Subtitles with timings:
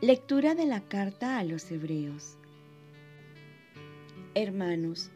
[0.00, 2.36] Lectura de la carta a los Hebreos
[4.34, 5.10] Hermanos,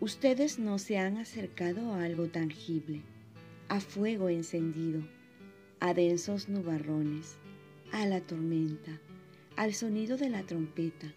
[0.00, 3.02] ustedes no se han acercado a algo tangible,
[3.68, 5.02] a fuego encendido,
[5.80, 7.36] a densos nubarrones,
[7.90, 9.00] a la tormenta,
[9.56, 11.12] al sonido de la trompeta,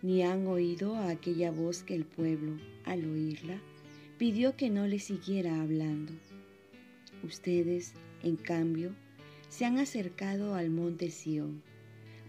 [0.00, 3.60] ni han oído a aquella voz que el pueblo, al oírla,
[4.18, 6.14] pidió que no le siguiera hablando.
[7.22, 7.92] Ustedes,
[8.24, 8.90] en cambio,
[9.48, 11.62] se han acercado al monte Sión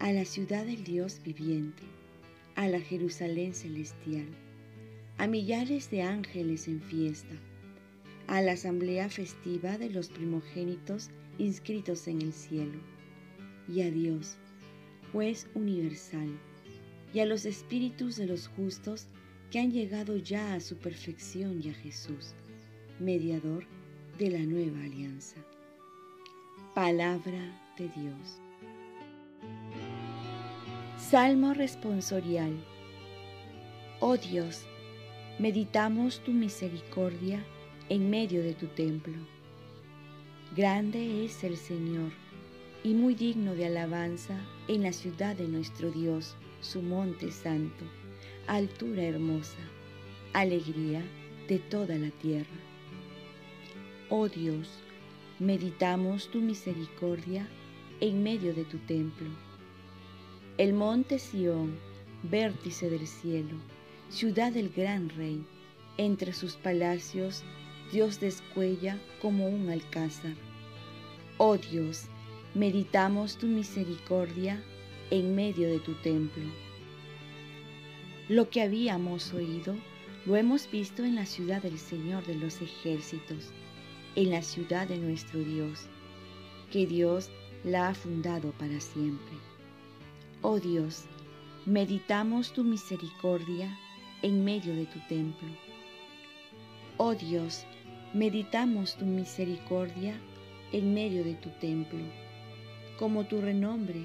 [0.03, 1.83] a la ciudad del Dios viviente,
[2.55, 4.27] a la Jerusalén celestial,
[5.17, 7.33] a millares de ángeles en fiesta,
[8.27, 12.81] a la asamblea festiva de los primogénitos inscritos en el cielo,
[13.69, 14.35] y a Dios,
[15.13, 16.37] juez universal,
[17.13, 19.07] y a los espíritus de los justos
[19.51, 22.33] que han llegado ya a su perfección y a Jesús,
[22.99, 23.65] mediador
[24.19, 25.37] de la nueva alianza.
[26.75, 28.41] Palabra de Dios.
[31.13, 32.53] Salmo responsorial.
[33.99, 34.63] Oh Dios,
[35.37, 37.45] meditamos tu misericordia
[37.89, 39.13] en medio de tu templo.
[40.55, 42.11] Grande es el Señor
[42.83, 44.35] y muy digno de alabanza
[44.67, 47.85] en la ciudad de nuestro Dios, su monte santo,
[48.47, 49.61] altura hermosa,
[50.33, 51.03] alegría
[51.47, 52.57] de toda la tierra.
[54.09, 54.67] Oh Dios,
[55.37, 57.47] meditamos tu misericordia
[58.01, 59.42] en medio de tu templo
[60.59, 61.79] el monte Sión,
[62.21, 63.55] vértice del cielo,
[64.09, 65.43] ciudad del gran rey,
[65.97, 67.43] entre sus palacios
[67.91, 70.35] Dios descuella como un alcázar.
[71.37, 72.05] Oh Dios,
[72.53, 74.63] meditamos tu misericordia
[75.09, 76.43] en medio de tu templo.
[78.29, 79.75] Lo que habíamos oído
[80.27, 83.49] lo hemos visto en la ciudad del Señor de los ejércitos,
[84.15, 85.87] en la ciudad de nuestro Dios,
[86.71, 87.31] que Dios
[87.63, 89.52] la ha fundado para siempre.
[90.45, 91.05] Oh Dios,
[91.65, 93.79] meditamos tu misericordia
[94.23, 95.47] en medio de tu templo.
[96.97, 97.65] Oh Dios,
[98.13, 100.13] meditamos tu misericordia
[100.73, 102.01] en medio de tu templo.
[102.99, 104.03] Como tu renombre,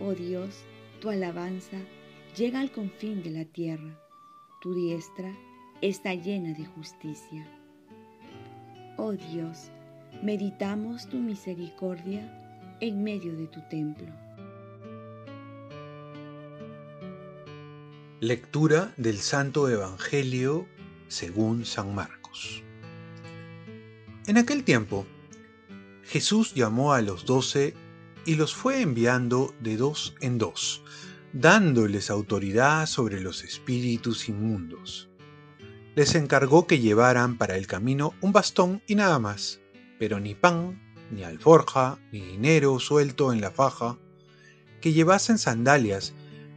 [0.00, 0.64] oh Dios,
[1.02, 1.76] tu alabanza
[2.34, 4.00] llega al confín de la tierra.
[4.62, 5.36] Tu diestra
[5.82, 7.46] está llena de justicia.
[8.96, 9.70] Oh Dios,
[10.22, 12.22] meditamos tu misericordia
[12.80, 14.10] en medio de tu templo.
[18.22, 20.68] Lectura del Santo Evangelio
[21.08, 22.62] según San Marcos.
[24.28, 25.08] En aquel tiempo,
[26.04, 27.74] Jesús llamó a los doce
[28.24, 30.84] y los fue enviando de dos en dos,
[31.32, 35.08] dándoles autoridad sobre los espíritus inmundos.
[35.96, 39.60] Les encargó que llevaran para el camino un bastón y nada más,
[39.98, 40.80] pero ni pan,
[41.10, 43.98] ni alforja, ni dinero suelto en la faja,
[44.80, 46.14] que llevasen sandalias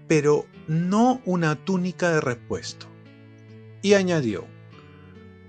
[0.08, 2.88] pero no una túnica de repuesto.
[3.82, 4.46] Y añadió,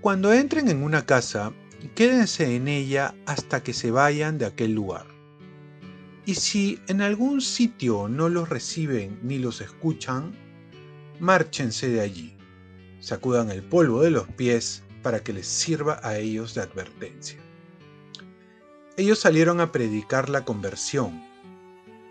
[0.01, 1.53] Cuando entren en una casa,
[1.95, 5.05] quédense en ella hasta que se vayan de aquel lugar.
[6.25, 10.35] Y si en algún sitio no los reciben ni los escuchan,
[11.19, 12.35] márchense de allí,
[12.99, 17.39] sacudan el polvo de los pies para que les sirva a ellos de advertencia.
[18.97, 21.23] Ellos salieron a predicar la conversión,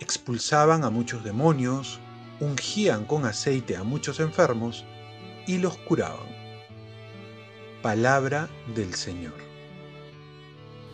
[0.01, 2.01] expulsaban a muchos demonios,
[2.41, 4.84] ungían con aceite a muchos enfermos
[5.47, 6.26] y los curaban.
[7.82, 9.34] Palabra del Señor.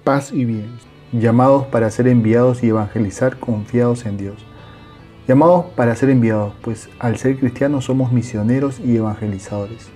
[0.05, 0.79] Paz y bien,
[1.13, 4.45] llamados para ser enviados y evangelizar confiados en Dios.
[5.29, 9.89] Llamados para ser enviados, pues al ser cristianos somos misioneros y evangelizadores.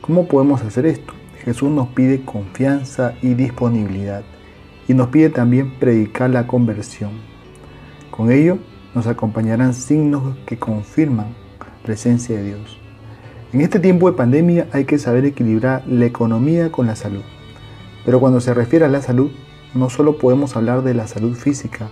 [0.00, 1.12] ¿Cómo podemos hacer esto?
[1.44, 4.24] Jesús nos pide confianza y disponibilidad
[4.88, 7.10] y nos pide también predicar la conversión.
[8.10, 8.58] Con ello
[8.96, 11.26] nos acompañarán signos que confirman
[11.60, 12.78] la presencia de Dios.
[13.52, 17.22] En este tiempo de pandemia hay que saber equilibrar la economía con la salud.
[18.06, 19.30] Pero cuando se refiere a la salud,
[19.74, 21.90] no solo podemos hablar de la salud física,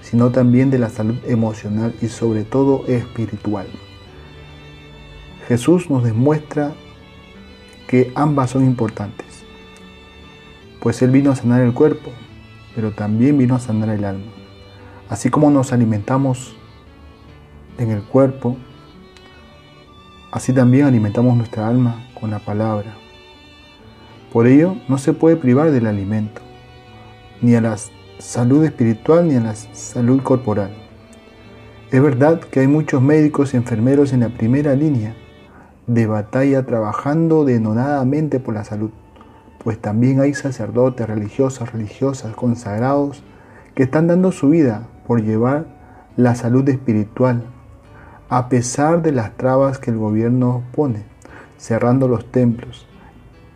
[0.00, 3.66] sino también de la salud emocional y sobre todo espiritual.
[5.48, 6.72] Jesús nos demuestra
[7.88, 9.26] que ambas son importantes,
[10.78, 12.12] pues Él vino a sanar el cuerpo,
[12.76, 14.43] pero también vino a sanar el alma.
[15.08, 16.56] Así como nos alimentamos
[17.78, 18.56] en el cuerpo,
[20.32, 22.94] así también alimentamos nuestra alma con la palabra.
[24.32, 26.40] Por ello, no se puede privar del alimento,
[27.42, 27.76] ni a la
[28.18, 30.70] salud espiritual ni a la salud corporal.
[31.90, 35.14] Es verdad que hay muchos médicos y enfermeros en la primera línea
[35.86, 38.90] de batalla trabajando denodadamente por la salud,
[39.62, 43.22] pues también hay sacerdotes, religiosas, religiosas, consagrados,
[43.74, 45.66] que están dando su vida por llevar
[46.16, 47.44] la salud espiritual,
[48.28, 51.04] a pesar de las trabas que el gobierno pone,
[51.58, 52.86] cerrando los templos.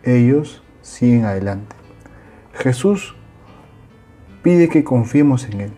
[0.03, 1.75] Ellos siguen adelante.
[2.53, 3.15] Jesús
[4.43, 5.71] pide que confiemos en Él,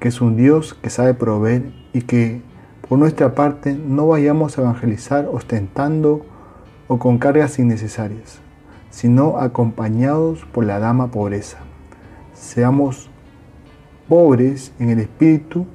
[0.00, 2.42] que es un Dios que sabe proveer y que
[2.88, 6.24] por nuestra parte no vayamos a evangelizar ostentando
[6.88, 8.38] o con cargas innecesarias,
[8.90, 11.58] sino acompañados por la dama pobreza.
[12.34, 13.10] Seamos
[14.08, 15.66] pobres en el espíritu,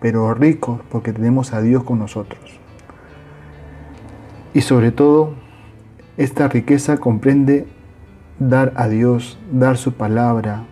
[0.00, 2.60] pero ricos porque tenemos a Dios con nosotros.
[4.52, 5.34] Y sobre todo,
[6.16, 7.66] esta riqueza comprende
[8.38, 10.64] dar a Dios, dar su palabra,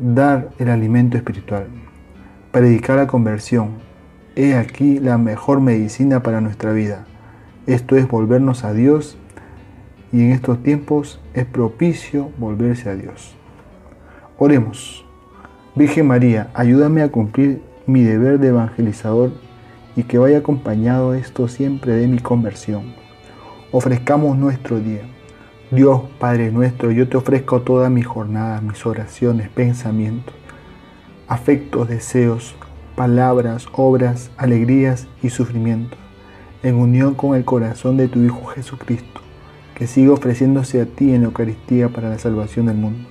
[0.00, 1.66] dar el alimento espiritual,
[2.52, 3.70] predicar la conversión.
[4.36, 7.06] He aquí la mejor medicina para nuestra vida.
[7.66, 9.16] Esto es volvernos a Dios
[10.12, 13.34] y en estos tiempos es propicio volverse a Dios.
[14.38, 15.05] Oremos.
[15.76, 19.32] Virgen María, ayúdame a cumplir mi deber de evangelizador
[19.94, 22.94] y que vaya acompañado esto siempre de mi conversión.
[23.72, 25.02] Ofrezcamos nuestro día.
[25.70, 30.34] Dios Padre nuestro, yo te ofrezco toda mi jornada, mis oraciones, pensamientos,
[31.28, 32.54] afectos, deseos,
[32.94, 35.98] palabras, obras, alegrías y sufrimientos,
[36.62, 39.20] en unión con el corazón de tu Hijo Jesucristo,
[39.74, 43.10] que sigue ofreciéndose a ti en la Eucaristía para la salvación del mundo.